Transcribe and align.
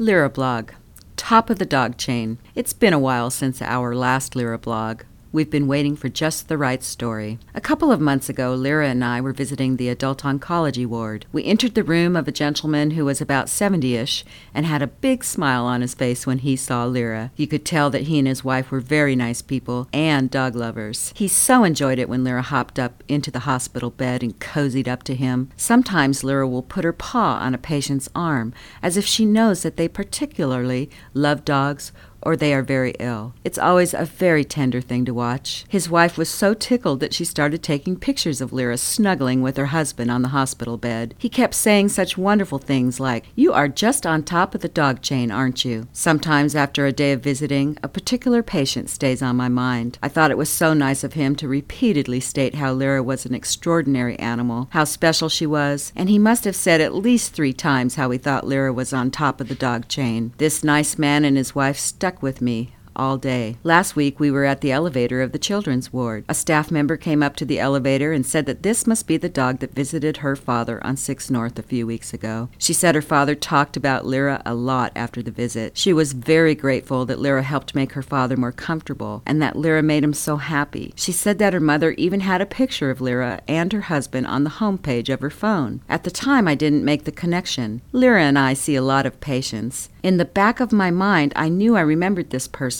Lira 0.00 0.30
blog. 0.30 0.70
Top 1.16 1.50
of 1.50 1.58
the 1.58 1.66
dog 1.66 1.98
chain. 1.98 2.38
It's 2.54 2.72
been 2.72 2.94
a 2.94 2.98
while 2.98 3.28
since 3.28 3.60
our 3.60 3.94
last 3.94 4.34
Lira 4.34 4.56
blog. 4.56 5.02
We've 5.32 5.48
been 5.48 5.68
waiting 5.68 5.94
for 5.94 6.08
just 6.08 6.48
the 6.48 6.58
right 6.58 6.82
story. 6.82 7.38
A 7.54 7.60
couple 7.60 7.92
of 7.92 8.00
months 8.00 8.28
ago, 8.28 8.52
Lira 8.52 8.88
and 8.88 9.04
I 9.04 9.20
were 9.20 9.32
visiting 9.32 9.76
the 9.76 9.88
adult 9.88 10.24
oncology 10.24 10.84
ward. 10.84 11.24
We 11.30 11.44
entered 11.44 11.76
the 11.76 11.84
room 11.84 12.16
of 12.16 12.26
a 12.26 12.32
gentleman 12.32 12.92
who 12.92 13.04
was 13.04 13.20
about 13.20 13.48
70 13.48 13.94
ish 13.94 14.24
and 14.52 14.66
had 14.66 14.82
a 14.82 14.88
big 14.88 15.22
smile 15.22 15.66
on 15.66 15.82
his 15.82 15.94
face 15.94 16.26
when 16.26 16.38
he 16.38 16.56
saw 16.56 16.84
Lira. 16.84 17.30
You 17.36 17.46
could 17.46 17.64
tell 17.64 17.90
that 17.90 18.08
he 18.08 18.18
and 18.18 18.26
his 18.26 18.42
wife 18.42 18.72
were 18.72 18.80
very 18.80 19.14
nice 19.14 19.40
people 19.40 19.88
and 19.92 20.28
dog 20.32 20.56
lovers. 20.56 21.12
He 21.14 21.28
so 21.28 21.62
enjoyed 21.62 22.00
it 22.00 22.08
when 22.08 22.24
Lira 22.24 22.42
hopped 22.42 22.80
up 22.80 23.04
into 23.06 23.30
the 23.30 23.40
hospital 23.40 23.90
bed 23.90 24.24
and 24.24 24.36
cozied 24.40 24.88
up 24.88 25.04
to 25.04 25.14
him. 25.14 25.50
Sometimes 25.56 26.24
Lira 26.24 26.48
will 26.48 26.64
put 26.64 26.82
her 26.82 26.92
paw 26.92 27.38
on 27.40 27.54
a 27.54 27.58
patient's 27.58 28.08
arm 28.16 28.52
as 28.82 28.96
if 28.96 29.06
she 29.06 29.24
knows 29.24 29.62
that 29.62 29.76
they 29.76 29.86
particularly 29.86 30.90
love 31.14 31.44
dogs 31.44 31.92
or 32.22 32.36
they 32.36 32.52
are 32.54 32.62
very 32.62 32.94
ill. 32.98 33.34
It's 33.44 33.58
always 33.58 33.94
a 33.94 34.04
very 34.04 34.44
tender 34.44 34.80
thing 34.80 35.04
to 35.04 35.14
watch. 35.14 35.64
His 35.68 35.88
wife 35.88 36.18
was 36.18 36.28
so 36.28 36.54
tickled 36.54 37.00
that 37.00 37.14
she 37.14 37.24
started 37.24 37.62
taking 37.62 37.96
pictures 37.96 38.40
of 38.40 38.52
Lira 38.52 38.76
snuggling 38.76 39.42
with 39.42 39.56
her 39.56 39.66
husband 39.66 40.10
on 40.10 40.22
the 40.22 40.28
hospital 40.28 40.76
bed. 40.76 41.14
He 41.18 41.28
kept 41.28 41.54
saying 41.54 41.90
such 41.90 42.18
wonderful 42.18 42.58
things 42.58 43.00
like, 43.00 43.26
You 43.34 43.52
are 43.52 43.68
just 43.68 44.06
on 44.06 44.22
top 44.22 44.54
of 44.54 44.60
the 44.60 44.68
dog 44.68 45.02
chain, 45.02 45.30
aren't 45.30 45.64
you? 45.64 45.88
Sometimes 45.92 46.54
after 46.54 46.86
a 46.86 46.92
day 46.92 47.12
of 47.12 47.22
visiting, 47.22 47.78
a 47.82 47.88
particular 47.88 48.42
patient 48.42 48.90
stays 48.90 49.22
on 49.22 49.36
my 49.36 49.48
mind. 49.48 49.98
I 50.02 50.08
thought 50.08 50.30
it 50.30 50.38
was 50.38 50.50
so 50.50 50.74
nice 50.74 51.04
of 51.04 51.14
him 51.14 51.34
to 51.36 51.48
repeatedly 51.48 52.20
state 52.20 52.56
how 52.56 52.72
Lira 52.72 53.02
was 53.02 53.24
an 53.24 53.34
extraordinary 53.34 54.18
animal, 54.18 54.68
how 54.70 54.84
special 54.84 55.28
she 55.28 55.46
was, 55.46 55.92
and 55.96 56.08
he 56.08 56.18
must 56.18 56.44
have 56.44 56.56
said 56.56 56.80
at 56.80 56.94
least 56.94 57.32
three 57.32 57.52
times 57.52 57.94
how 57.94 58.10
he 58.10 58.18
thought 58.18 58.46
Lira 58.46 58.72
was 58.72 58.92
on 58.92 59.10
top 59.10 59.40
of 59.40 59.48
the 59.48 59.54
dog 59.54 59.88
chain. 59.88 60.32
This 60.38 60.64
nice 60.64 60.98
man 60.98 61.24
and 61.24 61.36
his 61.36 61.54
wife 61.54 61.78
stuck 61.78 62.09
stuck 62.10 62.22
with 62.22 62.40
me 62.40 62.74
all 62.94 63.16
day. 63.16 63.56
Last 63.62 63.96
week, 63.96 64.20
we 64.20 64.30
were 64.30 64.44
at 64.44 64.60
the 64.60 64.72
elevator 64.72 65.22
of 65.22 65.32
the 65.32 65.38
children's 65.38 65.92
ward. 65.92 66.24
A 66.28 66.34
staff 66.34 66.70
member 66.70 66.96
came 66.96 67.22
up 67.22 67.36
to 67.36 67.44
the 67.44 67.58
elevator 67.58 68.12
and 68.12 68.24
said 68.26 68.46
that 68.46 68.62
this 68.62 68.86
must 68.86 69.06
be 69.06 69.16
the 69.16 69.28
dog 69.28 69.60
that 69.60 69.74
visited 69.74 70.18
her 70.18 70.36
father 70.36 70.84
on 70.84 70.96
6 70.96 71.30
North 71.30 71.58
a 71.58 71.62
few 71.62 71.86
weeks 71.86 72.12
ago. 72.12 72.48
She 72.58 72.72
said 72.72 72.94
her 72.94 73.02
father 73.02 73.34
talked 73.34 73.76
about 73.76 74.06
Lira 74.06 74.42
a 74.44 74.54
lot 74.54 74.92
after 74.96 75.22
the 75.22 75.30
visit. 75.30 75.76
She 75.76 75.92
was 75.92 76.12
very 76.12 76.54
grateful 76.54 77.06
that 77.06 77.18
Lira 77.18 77.42
helped 77.42 77.74
make 77.74 77.92
her 77.92 78.02
father 78.02 78.36
more 78.36 78.52
comfortable 78.52 79.22
and 79.26 79.40
that 79.42 79.56
Lira 79.56 79.82
made 79.82 80.04
him 80.04 80.14
so 80.14 80.36
happy. 80.36 80.92
She 80.96 81.12
said 81.12 81.38
that 81.38 81.52
her 81.52 81.60
mother 81.60 81.92
even 81.92 82.20
had 82.20 82.40
a 82.40 82.46
picture 82.46 82.90
of 82.90 83.00
Lira 83.00 83.40
and 83.46 83.72
her 83.72 83.82
husband 83.82 84.26
on 84.26 84.44
the 84.44 84.50
home 84.50 84.78
page 84.78 85.08
of 85.08 85.20
her 85.20 85.30
phone. 85.30 85.80
At 85.88 86.04
the 86.04 86.10
time, 86.10 86.48
I 86.48 86.54
didn't 86.54 86.84
make 86.84 87.04
the 87.04 87.12
connection. 87.12 87.82
Lira 87.92 88.22
and 88.22 88.38
I 88.38 88.54
see 88.54 88.74
a 88.76 88.82
lot 88.82 89.06
of 89.06 89.20
patients. 89.20 89.88
In 90.02 90.16
the 90.16 90.24
back 90.24 90.60
of 90.60 90.72
my 90.72 90.90
mind, 90.90 91.32
I 91.36 91.48
knew 91.48 91.76
I 91.76 91.82
remembered 91.82 92.30
this 92.30 92.48
person, 92.48 92.79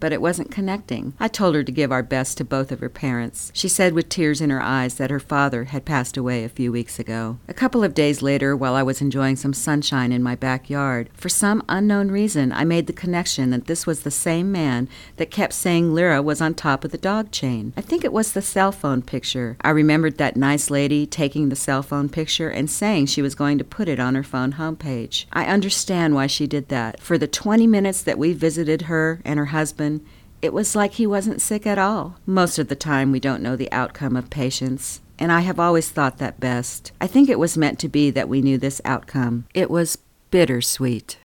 but 0.00 0.12
it 0.12 0.20
wasn't 0.20 0.50
connecting. 0.50 1.14
I 1.18 1.28
told 1.28 1.54
her 1.54 1.64
to 1.64 1.72
give 1.72 1.90
our 1.92 2.02
best 2.02 2.38
to 2.38 2.44
both 2.44 2.70
of 2.70 2.80
her 2.80 2.88
parents. 2.88 3.50
She 3.54 3.68
said 3.68 3.92
with 3.92 4.08
tears 4.08 4.40
in 4.40 4.50
her 4.50 4.60
eyes 4.60 4.94
that 4.94 5.10
her 5.10 5.20
father 5.20 5.64
had 5.64 5.84
passed 5.84 6.16
away 6.16 6.44
a 6.44 6.48
few 6.48 6.70
weeks 6.72 6.98
ago. 6.98 7.38
A 7.48 7.54
couple 7.54 7.82
of 7.82 7.94
days 7.94 8.22
later, 8.22 8.56
while 8.56 8.74
I 8.74 8.82
was 8.82 9.00
enjoying 9.00 9.36
some 9.36 9.52
sunshine 9.52 10.12
in 10.12 10.22
my 10.22 10.34
backyard, 10.34 11.08
for 11.14 11.28
some 11.28 11.62
unknown 11.68 12.10
reason, 12.10 12.52
I 12.52 12.64
made 12.64 12.86
the 12.86 12.92
connection 12.92 13.50
that 13.50 13.66
this 13.66 13.86
was 13.86 14.02
the 14.02 14.10
same 14.10 14.52
man 14.52 14.88
that 15.16 15.30
kept 15.30 15.52
saying 15.52 15.94
Lira 15.94 16.22
was 16.22 16.40
on 16.40 16.54
top 16.54 16.84
of 16.84 16.90
the 16.90 16.98
dog 16.98 17.30
chain. 17.30 17.72
I 17.76 17.80
think 17.80 18.04
it 18.04 18.12
was 18.12 18.32
the 18.32 18.42
cell 18.42 18.72
phone 18.72 19.02
picture. 19.02 19.56
I 19.60 19.70
remembered 19.70 20.18
that 20.18 20.36
nice 20.36 20.70
lady 20.70 21.06
taking 21.06 21.48
the 21.48 21.56
cell 21.56 21.82
phone 21.82 22.08
picture 22.08 22.50
and 22.50 22.70
saying 22.70 23.06
she 23.06 23.22
was 23.22 23.34
going 23.34 23.58
to 23.58 23.64
put 23.64 23.88
it 23.88 24.00
on 24.00 24.14
her 24.14 24.22
phone 24.22 24.54
homepage. 24.54 25.26
I 25.32 25.46
understand 25.46 26.14
why 26.14 26.26
she 26.26 26.46
did 26.46 26.68
that. 26.68 27.00
For 27.00 27.18
the 27.18 27.26
20 27.26 27.66
minutes 27.66 28.02
that 28.02 28.18
we 28.18 28.32
visited 28.32 28.82
her 28.82 29.20
and 29.38 29.46
her 29.46 29.56
husband, 29.56 30.04
it 30.42 30.52
was 30.52 30.74
like 30.74 30.94
he 30.94 31.06
wasn't 31.06 31.40
sick 31.40 31.66
at 31.66 31.78
all. 31.78 32.16
Most 32.26 32.58
of 32.58 32.68
the 32.68 32.76
time, 32.76 33.12
we 33.12 33.20
don't 33.20 33.42
know 33.42 33.56
the 33.56 33.70
outcome 33.72 34.16
of 34.16 34.30
patients, 34.30 35.00
and 35.18 35.30
I 35.30 35.40
have 35.40 35.60
always 35.60 35.88
thought 35.90 36.18
that 36.18 36.40
best. 36.40 36.92
I 37.00 37.06
think 37.06 37.28
it 37.28 37.38
was 37.38 37.56
meant 37.56 37.78
to 37.80 37.88
be 37.88 38.10
that 38.10 38.28
we 38.28 38.42
knew 38.42 38.58
this 38.58 38.80
outcome. 38.84 39.46
It 39.54 39.70
was 39.70 39.98
bittersweet. 40.30 41.16